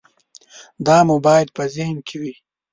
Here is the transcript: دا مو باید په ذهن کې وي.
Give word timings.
دا 0.85 0.97
مو 1.07 1.15
باید 1.27 1.47
په 1.55 1.63
ذهن 1.75 1.97
کې 2.07 2.15
وي. 2.21 2.33